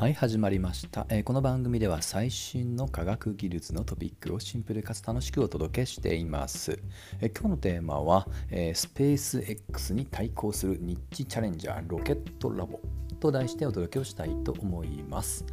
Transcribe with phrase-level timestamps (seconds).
[0.00, 6.80] はい始まりました、えー、この番組では最新の科学技術のトピックをシンプルかつ楽しくお届けしています、
[7.20, 12.80] えー、今日のテーマは、えー、スペース X に対抗するニッチチャレンジャーロケットラボ
[13.20, 15.44] と題してお届けをしたいと思います。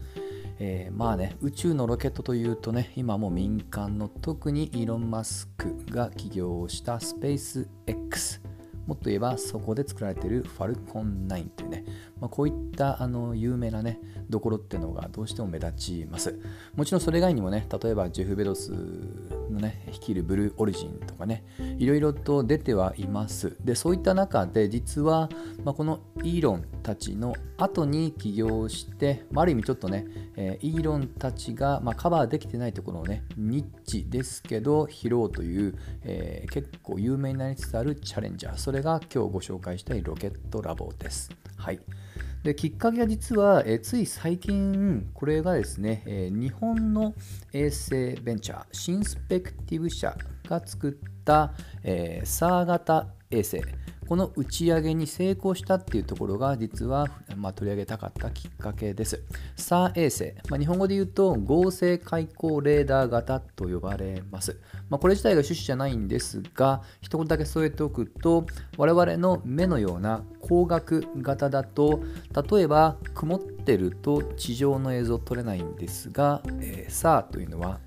[0.60, 8.40] えー、まあね宇宙のロケットというとね今も民間の特にイーロン・マスクが起業したスペース X
[8.88, 11.84] もっと言えばそこで作られているファルコン9というね、
[12.20, 14.00] まあ、こういったあの有名なね
[14.30, 16.38] どころってのがどうしても目立ちます。
[16.76, 18.72] もちろんそれ以外にもね例えばジェフ・ベドス
[19.50, 21.44] のね率いるブルーオリジンとかね
[21.78, 23.56] いろいろと出てはいます。
[23.64, 25.30] でそういった中で実は、
[25.64, 38.58] まあ、このイーロンたちの後に起業して、まあ、ある意味ちょっとね、えー、イーロンたちが、まあ、カバーできてないところをねニッチですけど拾おうという、えー、結構有名になりつつあるチャレンジャー。
[38.58, 41.30] それが今日ご紹介したいロケットラボです。
[41.68, 41.82] はい
[42.44, 47.14] できっかけは実は、えつい最近、これがですね、え日本の
[47.52, 50.16] 衛星ベンチャー、シンスペクティブ社
[50.48, 51.52] が作った、
[51.84, 53.62] えー、サー型衛星、
[54.08, 59.22] この打ち上げに成功したっていうところが実は、まあ、取り上げたかったきっかけです。
[59.58, 64.62] SAR 衛星、まあ、日本語で言うと合成開口レーダー型と呼ばれます。
[64.90, 68.46] まあ、これ自体が趣旨じゃないんですが、一言だけ添えておくと、
[68.78, 72.02] 我々の目のような光学型だと、
[72.50, 77.80] 例えば曇ってると地上の映像撮れないんですが、えー、SAR というのは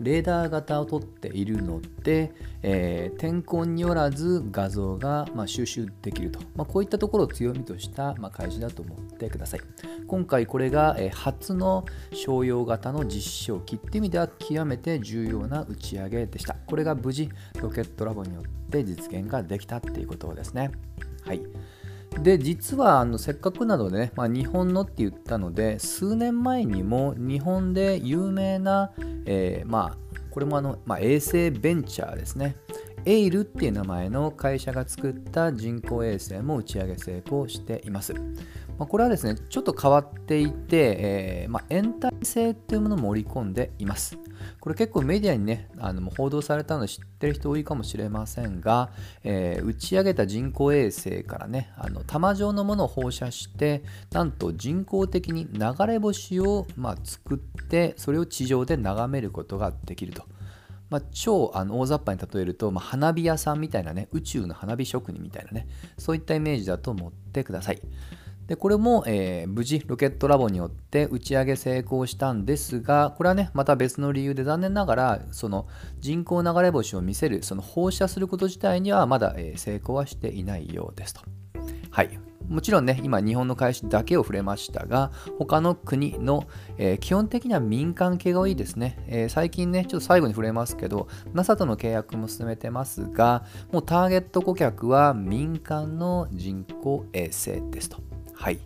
[0.00, 9.60] レーダー型を取っているので、えー、天候によらず画像が、まあ、収集できると、まあ、こういったところを強みとした、まあ、会社だと思ってください。
[10.06, 16.56] 今回これが、えー、初の商用型の実証機っていう意味では極めて重要な打ち上げでした。
[16.66, 17.28] これが無事
[17.60, 20.70] ロケットラボによって実現ができたっていうことですね。
[21.24, 21.42] はい。
[22.22, 28.92] で実はあのせっかくなのでね、まあ、日本のって言ったので数年前にも日本で有名な、
[29.24, 29.96] えー、まあ
[30.30, 32.56] これもあの、まあ、衛星ベンチャーですね
[33.06, 38.14] エイルっていう名前の会社が作った人工衛星も打ち上げ成功しています。
[38.80, 44.16] まあ、これはですね、ちょっと変わっていて、えー、まあ、延滞性っていうものも織り込んでいます。
[44.58, 48.88] これ結構メディアにね、あの報道されたの知ってる人多いかもしれませんが、
[49.22, 53.82] えー、打ち上げた人工衛星からね、あの玉状のものを放射して、
[54.12, 60.24] なんと人工的に流れ星を、まあ、作って、それを地上で眺めることができると。
[60.88, 67.82] まあ、超あの大雑把に例えると、まあ、花火屋さんみたいなね、宇宙の花火職人みたいなね、そういったイメージだと思ってください。
[68.50, 75.68] でこれも、えー、無事ロケットラボによって打ち上げ成功したんですがこれはねまた別の理由で残念ながらその
[76.00, 81.20] 人工流れ星を見せるその放射すること自体にはまだ、えー、成功はしていないようですと。
[81.92, 82.18] はい
[82.48, 98.09] もちろんね、今日本の会社だけを触れましたが、他の国の、えー、基本的には民間系が多いですね、えー、最近ね、ちょっと最後に触れますけど、NASA との契約も進めてますが、もうターゲット顧客は民間の人工衛星ですと。
[98.40, 98.58] はい。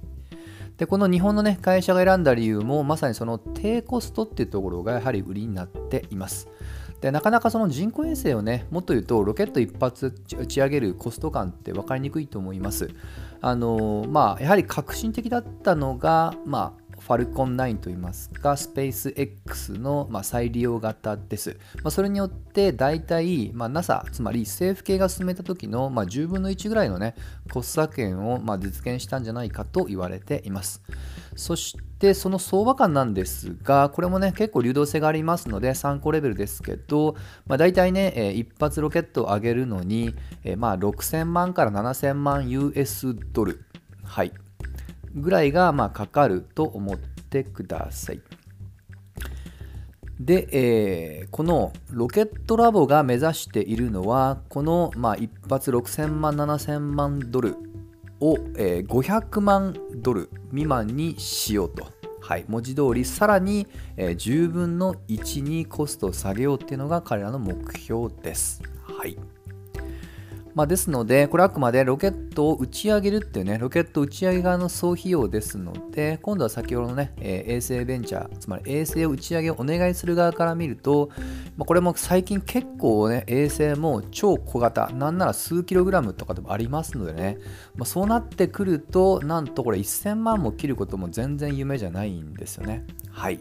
[0.76, 6.48] で、この日本のね、会社が選んだ理由も、まさにその低コストっていうところがやはり売りになっています。
[7.00, 12.88] でなかなかその人工衛星をね、もっと言うとロケット1発打ち上げるコスト感って分かりにくいと思います。
[13.40, 21.58] あのまあ、やはり革新的だったのが、まあ、ファルコン9といいますか、スペース X の、まあ、再利用型です。
[21.82, 27.14] まあ、それによって大体、まあ、NASA、つまり政府系が進めた時の、まあ、10分の1ぐらいのね、
[27.52, 30.80] コスト削減を、まあ、実現したんじゃないかと言われています。
[31.36, 37.16] そしてその相場感なんですが、これもね、結構流動性がありますので、参考レベルですけど、
[37.46, 43.62] まあ、大体ね、えー、一発ロケットを上げるのに、えー、まあ6000万から7000万 US ドル。
[44.04, 44.32] はい。
[45.14, 48.20] ぐらいがまあかかると思ってください。
[50.20, 57.56] で、えー、このロケットラボが目指しているのはこの、まあ、一発6000万7000万ドル
[58.20, 61.92] を、えー、500万ドル未満にしようと。
[62.20, 63.66] はい、文字通りさらに、
[63.98, 68.62] えー、10分の1にコストを下げようっていうのが彼らの目標です。
[68.82, 69.18] はい。
[70.54, 81.10] まあ、ですので、これはあくまでロケットを打ち上げるっていうね、ロケット打ち上げ側の総費用ですので、今度は先ほどのね、えー、衛星ベンチャー、つまり衛星を打ち上げをお願いする側から見ると、
[81.56, 87.38] まあ、これも最近結構ね、衛星も超小型、なんなら数キログラムとかでもありますのでね、
[87.74, 92.86] まあ、そうなってくると、なんとこれ1000万も切ることも全然夢じゃないんですよね。
[93.10, 93.40] はい。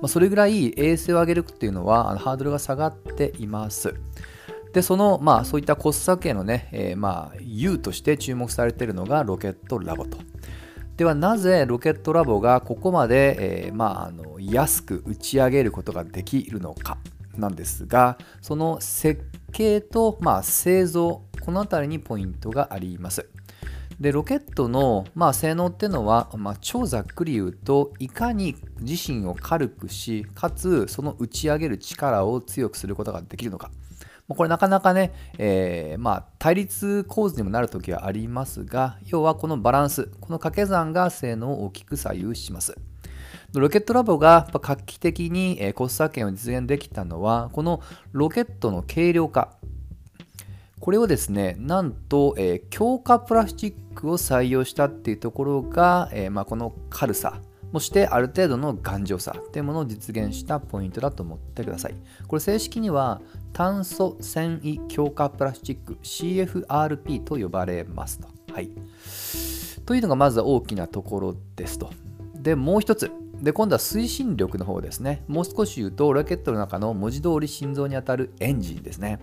[0.00, 3.94] ま、それぐらい衛星を上げるっていうのは、あのハードルが下がっています。
[4.72, 10.18] で、その、まあ、そういったコスト削減のね、えー、まあ、U として注目されているのがロケットラボと。
[10.96, 16.98] ではなぜロケットラボがここまで、えー、まあ、あの安く打ち上げることができるのか
[17.36, 23.26] なんですがその設計と、まあ、製造この辺りにポイントがあります。
[24.00, 33.70] でロケットの、まあ、性能っていうのは、まあ、超ざっくり言うといかに自身を軽くしかつその打ち上げる力を強くすることができるのか
[34.34, 42.76] これなかなかね、えー、まあ、対立構図にもなるときはありますが要はこのバランスこの掛け算が性能を大きく左右します。
[43.54, 47.82] ロケットラボが画期的にコスト削減を実現できたのはこの
[48.12, 49.56] ロケットの軽量化。
[50.80, 57.40] これをですねなんと、えー、強化プラスチックを採用したっていうところが、えー、まあ、この軽さ。
[57.72, 61.94] そしてある程度の頑丈さっていうものを実現したポイントだと思ってください。
[62.28, 63.20] これ正式には
[63.52, 68.28] 炭素繊維強化プラスチック CFRP と呼ばれますと。
[68.52, 68.70] はい、
[69.86, 71.90] というのがまず大きなところですと。
[72.34, 73.10] でもう一つ
[73.40, 75.24] で今度は推進力の方ですね。
[75.26, 79.18] もう少し言うとロケットの中の文字通り心臓にあたるエンジンですね。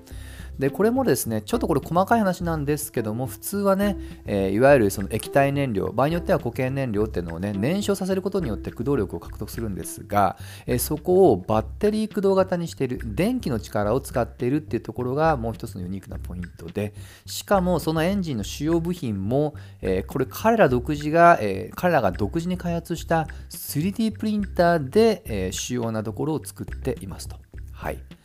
[0.60, 16.94] でこれもですねちょっとこれ細かい話なんですけども普通はね、えー、いわゆるその液体燃料場合によっては固形燃料っていうのをね燃焼させることによって駆動力を獲得するんですが、えー、そこをバッテリー駆動型にしている電気の力を使っているっていうところがもう一つのユニークなポイントで
[17.26, 27.38] しかもそのエンジンの主要部品も、えー、これ彼ら独自が、え彼らが独自に開発した 3D プリンターで、え主要なところを作っていますと。
[27.72, 28.19] はい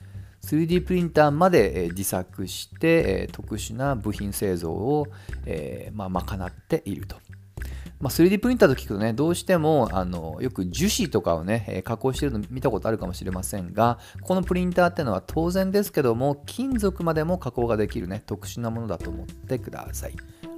[0.44, 5.06] 3D プリンターまで自作して特殊な部品製造を、
[5.46, 7.16] えまあ、賄っていると。
[8.00, 20.14] まあ、3D プリンターと聞くとね、どうしてもあのよく樹脂とかをね、加工してるの見たことあるかもしれませんが、このプリンターっていうのは当然ですけども、金属までも加工ができるね、特殊なものだと思ってください。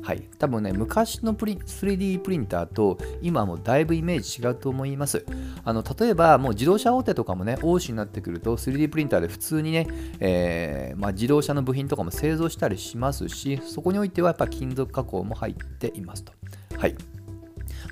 [0.07, 5.27] はい、多分ね、昔のプリ 3D プリンターと今はもうだいぶイメージ違うと思います。
[5.65, 9.89] あの例えば、もう自動車大手とかもね、欧州になってくると 3D プリンターで普通にね、
[10.21, 16.33] えー、まあ、自動車の部品とかも製造したりしますし、そこにおいてはやっぱ金属加工も入っていますと。
[16.79, 16.95] はい。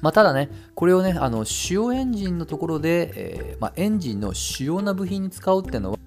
[0.05, 5.99] まあ、ただね、これをね、あの主要エンジンのところで、えー、まあ、エンジンの主要な部品に使うっていうのは、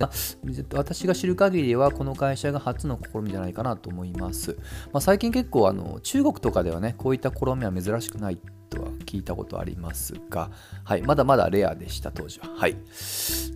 [0.76, 4.56] 私が知る限りは、この会社が初の試みじゃないかなと思います。
[4.94, 8.38] まあ、最近結構あの、中国とかではね、こういった試みは珍しくない
[8.70, 10.52] とは聞いたことありますが、
[10.84, 12.50] はい、まだまだレアでした、当時は。
[12.56, 12.78] はい。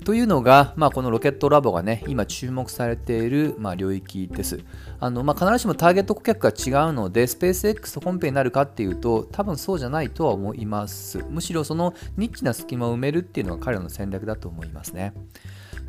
[0.04, 4.60] というのが、まあ、このロケットラボがね、今注目されている、まあ、領域です。
[5.00, 11.24] あのまあ、必ずしもターゲット顧客が違うので、スペース X と本編になるかっていうと、多分そうじゃないとは思います。
[11.30, 15.14] むしろそのニッチな隙間を埋めるっていうのが彼らの戦略だと思いますね。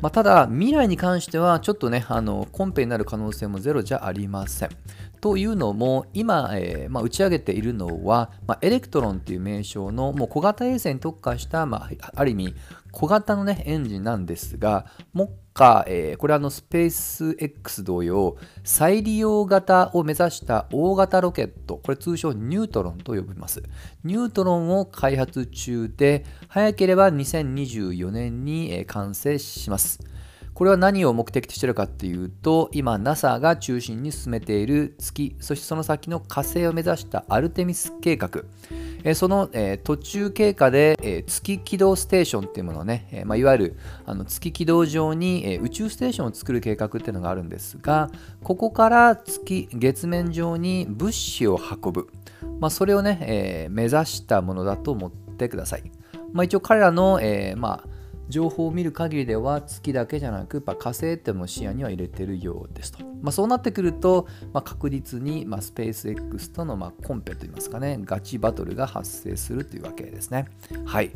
[0.03, 4.69] まあ、ただ、未来に関しては、ちょっとね、あのコンペになる可能性もゼロじゃありません。
[5.21, 12.55] というのも、今、えー、まあ、打ち上げているのは、まあ、エレクトロンという名称のもう小型衛星に特化した、まあ、ある意味、
[12.93, 23.63] 小型の、ね、エンジンなんですが、目下、えー、これはのスペース X 同様、再利用型を目指した大型ロケット、これ通称ニュートロンと呼びます。
[24.03, 29.99] ニュートロンを開発中で、早ければ2024年に完成します。
[30.53, 38.29] これは何を目的としているかっていうと今 NASA が中心に進めている月そしてその先の火星を目指したアルテミス計画
[39.03, 48.09] えそのえ途中経過でえ月軌道ステーションっていうものをね、えまあ、いわゆるあの月軌道上にえ宇宙ステーションを作る計画っていうのがあるんですが
[48.43, 52.09] ここから月月面上に物資を運ぶ、
[52.59, 55.83] まあ、それをね、え、目指したものだと思ってください、
[56.31, 57.92] まあ、一応彼らの、えー、まあ
[58.33, 63.13] 情報を見る限りでは月だけじゃなくやっぱ火星っても視野には入れてるようですと。
[63.23, 70.47] まあ、そうなってくると、まあ、確実に、まあ、スペース X との、まあ、コンペといいますかね、ガチバトルが発生するというわけですね。
[70.83, 71.11] はい。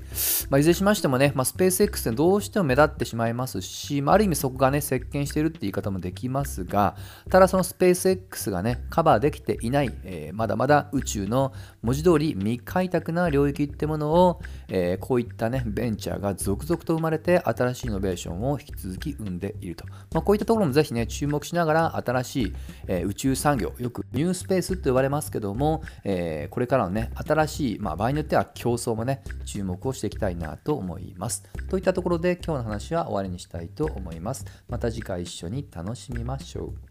[0.50, 6.96] まあ、いずれしましてもね、まあ、スペース X ってどうしても目立ってしまいますし、まあ、ある意味そこがね、席巻してるって言い方もできますが、
[7.30, 19.86] ただそのスペース X がね、カバーできていない、えー、まだまだ宇宙の文字通り未開拓な領域ってものを、えー、こういったね、ベンチャーが続々と生まれまれて、新しいイノベーションを引き続き生んでいると。
[20.14, 22.54] まあ、こういったところもぜひね、注目しながら、新しい、
[22.88, 31.44] えー、宇宙産業、よくニュースペースって呼ばれますけども、えー、これからのね、新しい、まあ、場合によっては競争もね、注目をしていきたいなと思います。
[31.70, 34.46] といったところで今日の話は終わりにしたいと思います。
[34.68, 36.87] また次回一緒に楽しみましょう。